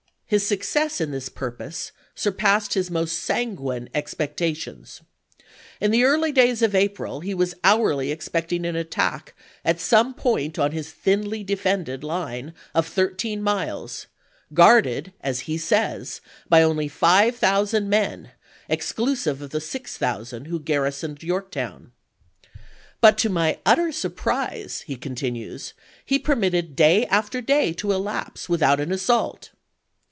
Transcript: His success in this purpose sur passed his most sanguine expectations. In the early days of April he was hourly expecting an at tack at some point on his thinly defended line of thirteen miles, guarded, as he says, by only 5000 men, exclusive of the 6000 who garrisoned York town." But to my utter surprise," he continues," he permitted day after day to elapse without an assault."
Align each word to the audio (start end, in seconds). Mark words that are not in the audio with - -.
His 0.25 0.47
success 0.47 1.01
in 1.01 1.11
this 1.11 1.27
purpose 1.27 1.91
sur 2.15 2.31
passed 2.31 2.73
his 2.73 2.89
most 2.89 3.19
sanguine 3.21 3.89
expectations. 3.93 5.01
In 5.81 5.91
the 5.91 6.05
early 6.05 6.31
days 6.31 6.61
of 6.61 6.73
April 6.73 7.19
he 7.19 7.33
was 7.33 7.53
hourly 7.65 8.13
expecting 8.13 8.65
an 8.65 8.77
at 8.77 8.89
tack 8.91 9.35
at 9.65 9.81
some 9.81 10.13
point 10.13 10.57
on 10.57 10.71
his 10.71 10.89
thinly 10.89 11.43
defended 11.43 12.01
line 12.01 12.53
of 12.73 12.87
thirteen 12.87 13.41
miles, 13.43 14.07
guarded, 14.53 15.11
as 15.19 15.41
he 15.51 15.57
says, 15.57 16.21
by 16.47 16.63
only 16.63 16.87
5000 16.87 17.89
men, 17.89 18.31
exclusive 18.69 19.41
of 19.41 19.49
the 19.49 19.59
6000 19.59 20.45
who 20.45 20.61
garrisoned 20.61 21.21
York 21.23 21.51
town." 21.51 21.91
But 23.01 23.17
to 23.17 23.29
my 23.29 23.59
utter 23.65 23.91
surprise," 23.91 24.85
he 24.87 24.95
continues," 24.95 25.73
he 26.05 26.17
permitted 26.17 26.77
day 26.77 27.05
after 27.07 27.41
day 27.41 27.73
to 27.73 27.91
elapse 27.91 28.47
without 28.47 28.79
an 28.79 28.93
assault." 28.93 29.49